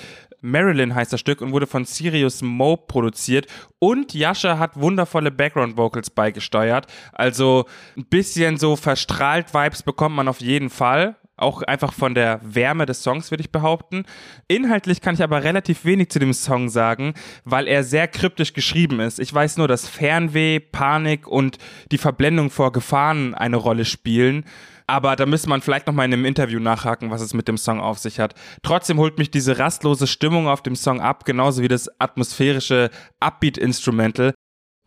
Marilyn 0.40 0.94
heißt 0.94 1.12
das 1.12 1.20
Stück 1.20 1.40
und 1.40 1.52
wurde 1.52 1.66
von 1.66 1.84
Sirius 1.84 2.42
Mo 2.42 2.76
produziert 2.76 3.46
und 3.78 4.14
Yasha 4.14 4.58
hat 4.58 4.80
wundervolle 4.80 5.30
Background 5.30 5.76
Vocals 5.76 6.10
beigesteuert. 6.10 6.86
Also 7.12 7.66
ein 7.96 8.04
bisschen 8.04 8.56
so 8.56 8.76
verstrahlt 8.76 9.52
Vibes 9.54 9.82
bekommt 9.82 10.14
man 10.14 10.28
auf 10.28 10.40
jeden 10.40 10.70
Fall. 10.70 11.16
Auch 11.38 11.62
einfach 11.62 11.92
von 11.92 12.14
der 12.14 12.40
Wärme 12.42 12.84
des 12.84 13.02
Songs, 13.02 13.30
würde 13.30 13.42
ich 13.42 13.52
behaupten. 13.52 14.04
Inhaltlich 14.48 15.00
kann 15.00 15.14
ich 15.14 15.22
aber 15.22 15.44
relativ 15.44 15.84
wenig 15.84 16.10
zu 16.10 16.18
dem 16.18 16.32
Song 16.32 16.68
sagen, 16.68 17.14
weil 17.44 17.68
er 17.68 17.84
sehr 17.84 18.08
kryptisch 18.08 18.52
geschrieben 18.52 19.00
ist. 19.00 19.20
Ich 19.20 19.32
weiß 19.32 19.56
nur, 19.56 19.68
dass 19.68 19.88
Fernweh, 19.88 20.58
Panik 20.58 21.28
und 21.28 21.58
die 21.92 21.98
Verblendung 21.98 22.50
vor 22.50 22.72
Gefahren 22.72 23.34
eine 23.34 23.56
Rolle 23.56 23.84
spielen. 23.84 24.44
Aber 24.88 25.16
da 25.16 25.26
müsste 25.26 25.50
man 25.50 25.60
vielleicht 25.60 25.86
nochmal 25.86 26.06
in 26.06 26.14
einem 26.14 26.24
Interview 26.24 26.58
nachhaken, 26.58 27.10
was 27.10 27.20
es 27.20 27.34
mit 27.34 27.46
dem 27.46 27.58
Song 27.58 27.78
auf 27.78 27.98
sich 27.98 28.18
hat. 28.18 28.34
Trotzdem 28.62 28.98
holt 28.98 29.18
mich 29.18 29.30
diese 29.30 29.58
rastlose 29.58 30.06
Stimmung 30.06 30.48
auf 30.48 30.62
dem 30.62 30.74
Song 30.74 31.00
ab, 31.00 31.24
genauso 31.24 31.62
wie 31.62 31.68
das 31.68 31.88
atmosphärische 32.00 32.90
Upbeat-Instrumental. 33.20 34.32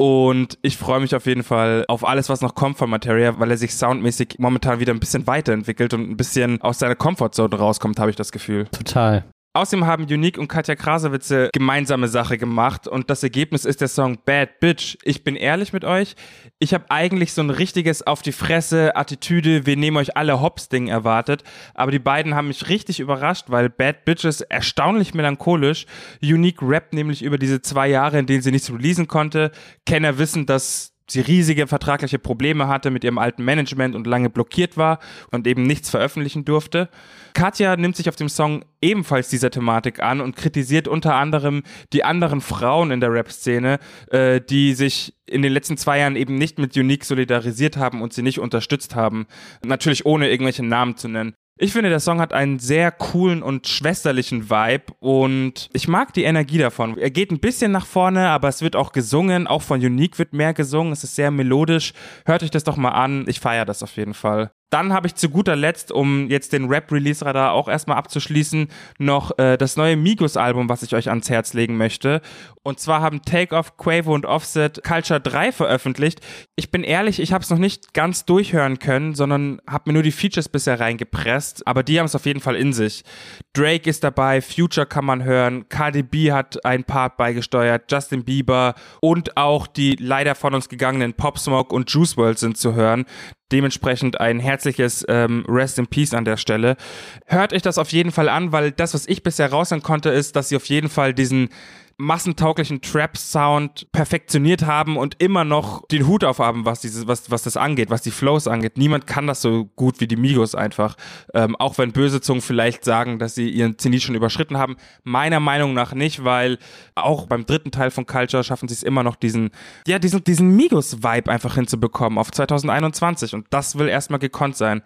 Und 0.01 0.58
ich 0.63 0.77
freue 0.77 1.00
mich 1.00 1.13
auf 1.13 1.27
jeden 1.27 1.43
Fall 1.43 1.86
auf 1.88 2.03
alles, 2.03 2.27
was 2.27 2.41
noch 2.41 2.55
kommt 2.55 2.79
von 2.79 2.89
Materia, 2.89 3.38
weil 3.39 3.51
er 3.51 3.58
sich 3.58 3.75
soundmäßig 3.75 4.38
momentan 4.39 4.79
wieder 4.79 4.91
ein 4.91 5.00
bisschen 5.00 5.27
weiterentwickelt 5.27 5.93
und 5.93 6.10
ein 6.10 6.17
bisschen 6.17 6.60
aus 6.62 6.79
seiner 6.79 6.96
Comfortzone 6.96 7.55
rauskommt, 7.55 8.00
habe 8.00 8.10
ich 8.10 8.15
das 8.15 8.31
Gefühl. 8.31 8.65
Total. 8.72 9.25
Außerdem 9.53 9.86
haben 9.86 10.05
Unique 10.05 10.38
und 10.38 10.48
Katja 10.48 10.75
Krasowitze 10.75 11.50
gemeinsame 11.51 12.08
Sache 12.08 12.38
gemacht 12.38 12.88
und 12.88 13.10
das 13.10 13.22
Ergebnis 13.22 13.65
ist 13.65 13.81
der 13.81 13.89
Song 13.89 14.20
Bad 14.24 14.62
Bitch. 14.62 14.98
Ich 15.03 15.25
bin 15.25 15.36
ehrlich 15.36 15.74
mit 15.74 15.84
euch, 15.84 16.15
ich 16.58 16.74
habe 16.74 16.86
eigentlich 16.88 17.34
so 17.34 17.41
ein 17.41 17.50
richtiges 17.50 18.01
auf 18.08 18.22
die 18.22 18.31
Fresse 18.31 18.96
Attitüde, 18.96 19.65
wir 19.65 19.75
nehmen 19.75 19.98
euch 19.98 20.15
alle 20.15 20.39
Hops 20.39 20.70
Ding 20.70 20.88
erwartet, 20.88 21.43
aber 21.74 21.91
die 21.91 22.00
beiden 22.00 22.34
haben 22.34 22.48
mich 22.48 22.70
richtig 22.70 23.01
überrascht, 23.01 23.48
weil 23.50 23.70
Bad 23.70 24.05
Bitch 24.05 24.24
ist 24.24 24.39
erstaunlich 24.39 25.13
melancholisch. 25.13 25.86
Unique 26.24 26.62
rappt 26.62 26.93
nämlich 26.93 27.22
über 27.22 27.38
diese 27.38 27.62
zwei 27.62 27.89
Jahre, 27.89 28.20
in 28.20 28.27
denen 28.27 28.43
sie 28.43 28.51
nichts 28.51 28.72
releasen 28.72 29.10
konnte. 29.10 29.51
Kenner 29.86 30.17
wissen, 30.17 30.46
dass 30.46 30.90
sie 31.11 31.21
riesige 31.21 31.67
vertragliche 31.67 32.19
Probleme 32.19 32.67
hatte 32.67 32.91
mit 32.91 33.03
ihrem 33.03 33.17
alten 33.17 33.43
Management 33.43 33.95
und 33.95 34.07
lange 34.07 34.29
blockiert 34.29 34.77
war 34.77 34.99
und 35.31 35.47
eben 35.47 35.63
nichts 35.63 35.89
veröffentlichen 35.89 36.45
durfte. 36.45 36.89
Katja 37.33 37.75
nimmt 37.75 37.95
sich 37.95 38.09
auf 38.09 38.15
dem 38.15 38.29
Song 38.29 38.65
ebenfalls 38.81 39.29
dieser 39.29 39.51
Thematik 39.51 40.01
an 40.01 40.21
und 40.21 40.35
kritisiert 40.35 40.87
unter 40.87 41.15
anderem 41.15 41.63
die 41.93 42.03
anderen 42.03 42.41
Frauen 42.41 42.91
in 42.91 42.99
der 42.99 43.11
Rap-Szene, 43.11 43.79
äh, 44.09 44.41
die 44.41 44.73
sich 44.73 45.13
in 45.27 45.41
den 45.41 45.53
letzten 45.53 45.77
zwei 45.77 45.99
Jahren 45.99 46.15
eben 46.15 46.35
nicht 46.35 46.59
mit 46.59 46.75
Unique 46.75 47.05
solidarisiert 47.05 47.77
haben 47.77 48.01
und 48.01 48.13
sie 48.13 48.21
nicht 48.21 48.39
unterstützt 48.39 48.95
haben. 48.95 49.27
Natürlich 49.63 50.05
ohne 50.05 50.29
irgendwelche 50.29 50.63
Namen 50.63 50.97
zu 50.97 51.07
nennen. 51.07 51.33
Ich 51.58 51.74
finde, 51.74 51.89
der 51.89 52.00
Song 52.00 52.20
hat 52.20 52.34
einen 52.34 52.58
sehr 52.58 52.91
coolen 52.91 53.43
und 53.43 53.67
schwesterlichen 53.67 54.50
Vibe 54.50 54.93
und 55.00 55.70
ich 55.74 55.88
mag 55.88 56.12
die 56.13 56.24
Energie 56.24 56.58
davon. 56.58 56.98
Er 56.98 57.12
geht 57.12 57.31
ein 57.31 57.39
bisschen 57.39 57.72
nach 57.72 57.86
vorne, 57.86 58.29
aber 58.29 58.48
es 58.48 58.62
wird 58.63 58.75
auch 58.75 58.91
gesungen. 58.91 59.46
Auch 59.46 59.62
von 59.62 59.79
Unique 59.79 60.17
wird 60.17 60.34
mehr 60.34 60.53
gesungen. 60.53 60.91
Es 60.91 61.03
ist 61.03 61.15
sehr 61.15 61.29
melodisch. 61.29 61.93
Hört 62.25 62.41
euch 62.41 62.50
das 62.50 62.63
doch 62.63 62.77
mal 62.77 62.89
an. 62.89 63.25
Ich 63.27 63.39
feiere 63.39 63.65
das 63.65 63.84
auf 63.84 63.96
jeden 63.96 64.15
Fall. 64.15 64.51
Dann 64.71 64.93
habe 64.93 65.05
ich 65.07 65.15
zu 65.15 65.29
guter 65.29 65.57
Letzt, 65.57 65.91
um 65.91 66.29
jetzt 66.29 66.53
den 66.53 66.69
Rap-Release-Radar 66.69 67.51
auch 67.51 67.67
erstmal 67.67 67.97
abzuschließen, 67.97 68.69
noch 68.99 69.37
äh, 69.37 69.57
das 69.57 69.75
neue 69.75 69.97
Migos-Album, 69.97 70.69
was 70.69 70.81
ich 70.81 70.95
euch 70.95 71.09
ans 71.09 71.29
Herz 71.29 71.53
legen 71.53 71.75
möchte. 71.75 72.21
Und 72.63 72.79
zwar 72.79 73.01
haben 73.01 73.21
Takeoff, 73.21 73.75
Quavo 73.75 74.13
und 74.13 74.25
Offset 74.25 74.81
Culture 74.83 75.19
3 75.19 75.51
veröffentlicht. 75.51 76.21
Ich 76.55 76.71
bin 76.71 76.83
ehrlich, 76.83 77.19
ich 77.19 77.33
habe 77.33 77.43
es 77.43 77.49
noch 77.49 77.57
nicht 77.57 77.93
ganz 77.93 78.23
durchhören 78.23 78.79
können, 78.79 79.13
sondern 79.13 79.59
habe 79.67 79.89
mir 79.89 79.93
nur 79.93 80.03
die 80.03 80.11
Features 80.11 80.47
bisher 80.47 80.79
reingepresst. 80.79 81.67
Aber 81.67 81.83
die 81.83 81.99
haben 81.99 82.05
es 82.05 82.15
auf 82.15 82.25
jeden 82.25 82.39
Fall 82.39 82.55
in 82.55 82.71
sich. 82.71 83.03
Drake 83.51 83.89
ist 83.89 84.05
dabei, 84.05 84.41
Future 84.41 84.85
kann 84.85 85.03
man 85.03 85.25
hören, 85.25 85.67
KDB 85.67 86.31
hat 86.31 86.63
ein 86.63 86.85
Part 86.85 87.17
beigesteuert, 87.17 87.91
Justin 87.91 88.23
Bieber 88.23 88.75
und 89.01 89.35
auch 89.35 89.67
die 89.67 89.97
leider 89.99 90.35
von 90.35 90.53
uns 90.53 90.69
gegangenen 90.69 91.13
Pop 91.13 91.39
Smoke 91.39 91.75
und 91.75 91.91
Juice 91.91 92.15
WRLD 92.15 92.39
sind 92.39 92.57
zu 92.57 92.73
hören. 92.73 93.05
Dementsprechend 93.51 94.20
ein 94.20 94.39
herzliches 94.39 95.05
ähm, 95.08 95.46
Rest 95.48 95.79
in 95.79 95.88
Peace 95.88 96.13
an 96.13 96.25
der 96.25 96.38
Stelle. 96.38 96.77
Hört 97.25 97.53
euch 97.53 97.62
das 97.62 97.77
auf 97.77 97.91
jeden 97.91 98.12
Fall 98.12 98.29
an, 98.29 98.51
weil 98.51 98.72
das, 98.72 98.93
was 98.93 99.08
ich 99.08 99.24
bisher 99.24 99.51
raushören 99.51 99.84
konnte, 99.84 100.10
ist, 100.10 100.36
dass 100.36 100.50
sie 100.50 100.55
auf 100.55 100.65
jeden 100.65 100.89
Fall 100.89 101.13
diesen 101.13 101.50
massentauglichen 101.98 102.81
Trap-Sound 102.81 103.91
perfektioniert 103.91 104.65
haben 104.65 104.98
und 104.98 105.21
immer 105.21 105.43
noch 105.43 105.88
den 105.88 106.07
Hut 106.07 106.24
aufhaben, 106.24 106.65
was 106.65 106.81
dieses, 106.81 107.07
was, 107.07 107.29
was 107.29 107.43
das 107.43 107.57
angeht, 107.57 107.89
was 107.91 108.01
die 108.01 108.12
Flows 108.12 108.48
angeht. 108.48 108.77
Niemand 108.77 109.05
kann 109.05 109.27
das 109.27 109.41
so 109.41 109.65
gut 109.75 110.00
wie 110.00 110.07
die 110.07 110.15
Migos 110.15 110.55
einfach. 110.55 110.95
Ähm, 111.36 111.55
auch 111.55 111.77
wenn 111.77 111.91
böse 111.91 112.19
Zungen 112.19 112.41
vielleicht 112.41 112.83
sagen, 112.83 113.19
dass 113.19 113.36
sie 113.36 113.50
ihren 113.50 113.77
Zenit 113.77 114.01
schon 114.01 114.15
überschritten 114.15 114.57
haben. 114.57 114.77
Meiner 115.03 115.39
Meinung 115.39 115.74
nach 115.74 115.93
nicht, 115.93 116.24
weil 116.24 116.57
auch 116.95 117.27
beim 117.27 117.45
dritten 117.45 117.71
Teil 117.71 117.91
von 117.91 118.07
Culture 118.07 118.43
schaffen 118.43 118.67
sie 118.67 118.74
es 118.74 118.83
immer 118.83 119.03
noch 119.03 119.15
diesen, 119.15 119.51
ja, 119.86 120.00
diesen, 120.00 120.24
diesen 120.24 120.55
Migos-Vibe 120.55 121.29
einfach 121.29 121.53
hinzubekommen 121.53 122.17
auf 122.17 122.31
2021. 122.31 123.36
Und 123.36 123.45
das 123.51 123.77
will 123.77 123.88
erstmal 123.88 124.19
gekonnt 124.19 124.57
sein. 124.57 124.81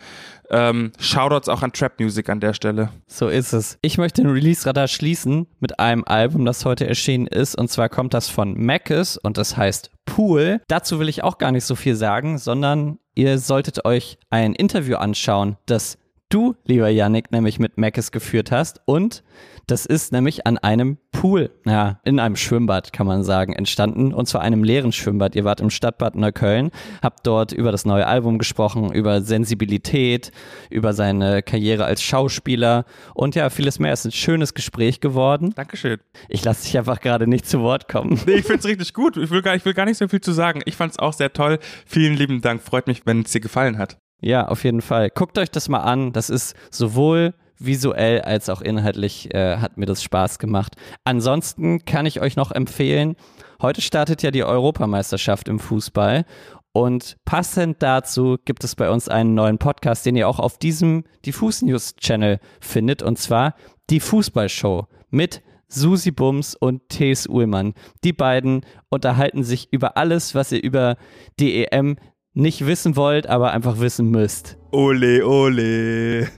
Ähm, 0.49 0.91
Shoutouts 0.99 1.49
auch 1.49 1.63
an 1.63 1.71
Trap 1.71 1.99
Music 1.99 2.29
an 2.29 2.39
der 2.39 2.53
Stelle. 2.53 2.89
So 3.07 3.29
ist 3.29 3.53
es. 3.53 3.79
Ich 3.81 3.97
möchte 3.97 4.21
den 4.21 4.29
Release-Radar 4.29 4.87
schließen 4.87 5.47
mit 5.59 5.79
einem 5.79 6.03
Album, 6.03 6.45
das 6.45 6.65
heute 6.65 6.87
erschienen 6.87 7.04
ist. 7.07 7.55
Und 7.55 7.69
zwar 7.69 7.89
kommt 7.89 8.13
das 8.13 8.29
von 8.29 8.53
Mackes 8.57 9.17
und 9.17 9.37
das 9.37 9.57
heißt 9.57 9.91
Pool. 10.05 10.61
Dazu 10.67 10.99
will 10.99 11.09
ich 11.09 11.23
auch 11.23 11.37
gar 11.37 11.51
nicht 11.51 11.65
so 11.65 11.75
viel 11.75 11.95
sagen, 11.95 12.37
sondern 12.37 12.99
ihr 13.15 13.37
solltet 13.39 13.85
euch 13.85 14.17
ein 14.29 14.53
Interview 14.53 14.97
anschauen, 14.97 15.57
das 15.65 15.97
du, 16.29 16.55
lieber 16.65 16.89
Yannick, 16.89 17.31
nämlich 17.31 17.59
mit 17.59 17.77
Mackes 17.77 18.11
geführt 18.11 18.51
hast. 18.51 18.81
Und 18.85 19.23
das 19.67 19.85
ist 19.85 20.11
nämlich 20.11 20.45
an 20.45 20.57
einem 20.57 20.97
Pool, 21.11 21.51
ja, 21.65 21.99
in 22.03 22.19
einem 22.19 22.35
Schwimmbad, 22.35 22.93
kann 22.93 23.07
man 23.07 23.23
sagen, 23.23 23.53
entstanden. 23.53 24.13
Und 24.13 24.27
zwar 24.27 24.41
einem 24.41 24.63
leeren 24.63 24.91
Schwimmbad. 24.91 25.35
Ihr 25.35 25.43
wart 25.43 25.61
im 25.61 25.69
Stadtbad 25.69 26.15
Neukölln, 26.15 26.71
habt 27.01 27.25
dort 27.25 27.51
über 27.51 27.71
das 27.71 27.85
neue 27.85 28.05
Album 28.05 28.37
gesprochen, 28.37 28.91
über 28.91 29.21
Sensibilität, 29.21 30.31
über 30.69 30.93
seine 30.93 31.41
Karriere 31.41 31.85
als 31.85 32.03
Schauspieler 32.03 32.85
und 33.13 33.35
ja, 33.35 33.49
vieles 33.49 33.79
mehr. 33.79 33.93
Es 33.93 34.01
ist 34.01 34.05
ein 34.05 34.11
schönes 34.11 34.53
Gespräch 34.53 34.99
geworden. 34.99 35.53
Dankeschön. 35.55 35.99
Ich 36.29 36.43
lasse 36.43 36.63
dich 36.63 36.77
einfach 36.77 36.99
gerade 36.99 37.27
nicht 37.27 37.47
zu 37.47 37.61
Wort 37.61 37.87
kommen. 37.87 38.19
Nee, 38.25 38.35
ich 38.35 38.45
finde 38.45 38.59
es 38.59 38.65
richtig 38.65 38.93
gut. 38.93 39.17
Ich 39.17 39.29
will, 39.29 39.41
gar, 39.41 39.55
ich 39.55 39.65
will 39.65 39.73
gar 39.73 39.85
nicht 39.85 39.97
so 39.97 40.07
viel 40.07 40.21
zu 40.21 40.31
sagen. 40.31 40.61
Ich 40.65 40.75
fand 40.75 40.91
es 40.91 40.99
auch 40.99 41.13
sehr 41.13 41.33
toll. 41.33 41.59
Vielen 41.85 42.15
lieben 42.15 42.41
Dank. 42.41 42.61
Freut 42.61 42.87
mich, 42.87 43.05
wenn 43.05 43.21
es 43.21 43.31
dir 43.31 43.39
gefallen 43.39 43.77
hat. 43.77 43.97
Ja, 44.21 44.47
auf 44.47 44.63
jeden 44.63 44.81
Fall. 44.81 45.09
Guckt 45.09 45.37
euch 45.37 45.51
das 45.51 45.69
mal 45.69 45.81
an. 45.81 46.11
Das 46.11 46.29
ist 46.29 46.55
sowohl 46.71 47.33
visuell 47.59 48.21
als 48.21 48.49
auch 48.49 48.61
inhaltlich 48.61 49.33
äh, 49.33 49.57
hat 49.57 49.77
mir 49.77 49.85
das 49.85 50.03
Spaß 50.03 50.39
gemacht. 50.39 50.75
Ansonsten 51.03 51.85
kann 51.85 52.05
ich 52.05 52.21
euch 52.21 52.35
noch 52.35 52.51
empfehlen, 52.51 53.15
heute 53.61 53.81
startet 53.81 54.23
ja 54.23 54.31
die 54.31 54.43
Europameisterschaft 54.43 55.47
im 55.47 55.59
Fußball 55.59 56.25
und 56.73 57.15
passend 57.23 57.81
dazu 57.81 58.37
gibt 58.43 58.63
es 58.63 58.75
bei 58.75 58.89
uns 58.89 59.07
einen 59.07 59.33
neuen 59.33 59.57
Podcast, 59.57 60.05
den 60.05 60.17
ihr 60.17 60.27
auch 60.27 60.39
auf 60.39 60.57
diesem 60.57 61.05
Diffus 61.25 61.61
News 61.61 61.95
Channel 61.95 62.39
findet 62.59 63.01
und 63.01 63.17
zwar 63.17 63.55
die 63.89 63.99
Fußballshow 63.99 64.87
mit 65.09 65.41
Susi 65.67 66.11
Bums 66.11 66.55
und 66.55 66.89
T.S. 66.89 67.27
Uhlmann. 67.27 67.73
Die 68.03 68.13
beiden 68.13 68.65
unterhalten 68.89 69.43
sich 69.43 69.69
über 69.71 69.97
alles, 69.97 70.35
was 70.35 70.51
ihr 70.51 70.61
über 70.63 70.97
die 71.39 71.65
EM 71.65 71.97
nicht 72.33 72.65
wissen 72.65 72.95
wollt, 72.95 73.27
aber 73.27 73.51
einfach 73.51 73.79
wissen 73.79 74.09
müsst. 74.09 74.57
Ole, 74.71 75.25
ole. 75.25 76.29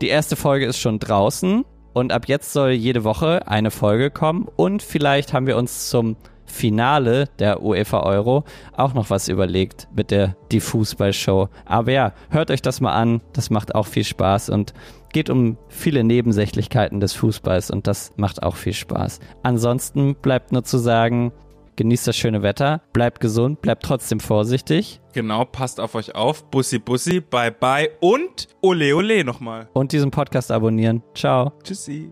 Die 0.00 0.08
erste 0.08 0.34
Folge 0.34 0.64
ist 0.64 0.78
schon 0.78 0.98
draußen 0.98 1.66
und 1.92 2.10
ab 2.10 2.26
jetzt 2.26 2.54
soll 2.54 2.70
jede 2.70 3.04
Woche 3.04 3.46
eine 3.46 3.70
Folge 3.70 4.10
kommen 4.10 4.48
und 4.56 4.82
vielleicht 4.82 5.34
haben 5.34 5.46
wir 5.46 5.58
uns 5.58 5.90
zum 5.90 6.16
Finale 6.46 7.28
der 7.38 7.62
UEFA 7.62 8.00
Euro 8.04 8.44
auch 8.74 8.94
noch 8.94 9.10
was 9.10 9.28
überlegt 9.28 9.88
mit 9.94 10.10
der 10.10 10.36
Die 10.52 10.60
Fußballshow. 10.60 11.48
Aber 11.66 11.92
ja, 11.92 12.14
hört 12.30 12.50
euch 12.50 12.62
das 12.62 12.80
mal 12.80 12.94
an, 12.94 13.20
das 13.34 13.50
macht 13.50 13.74
auch 13.74 13.86
viel 13.86 14.04
Spaß 14.04 14.48
und 14.48 14.72
geht 15.12 15.28
um 15.28 15.58
viele 15.68 16.02
Nebensächlichkeiten 16.02 17.00
des 17.00 17.12
Fußballs 17.12 17.70
und 17.70 17.86
das 17.86 18.12
macht 18.16 18.42
auch 18.42 18.56
viel 18.56 18.72
Spaß. 18.72 19.20
Ansonsten 19.42 20.14
bleibt 20.14 20.50
nur 20.50 20.64
zu 20.64 20.78
sagen, 20.78 21.30
genießt 21.80 22.08
das 22.08 22.16
schöne 22.18 22.42
Wetter, 22.42 22.82
bleibt 22.92 23.20
gesund, 23.20 23.62
bleibt 23.62 23.82
trotzdem 23.84 24.20
vorsichtig. 24.20 25.00
Genau, 25.14 25.46
passt 25.46 25.80
auf 25.80 25.94
euch 25.94 26.14
auf. 26.14 26.44
Bussi, 26.50 26.78
bussi, 26.78 27.20
bye, 27.20 27.50
bye 27.50 27.88
und 28.00 28.48
ole, 28.60 28.94
ole 28.94 29.24
nochmal. 29.24 29.70
Und 29.72 29.92
diesen 29.92 30.10
Podcast 30.10 30.52
abonnieren. 30.52 31.02
Ciao. 31.14 31.52
Tschüssi. 31.64 32.10